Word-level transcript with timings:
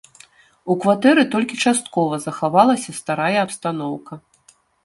У 0.73 0.77
кватэры 0.85 1.25
толькі 1.35 1.59
часткова 1.67 2.19
захавалася 2.25 2.97
старая 3.01 3.39
абстаноўка. 3.47 4.13